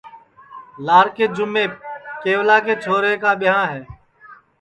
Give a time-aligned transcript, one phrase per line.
[0.85, 1.71] لاکے جُمیپ
[2.21, 3.81] کیولا کے چھورے کا ٻہاں ہے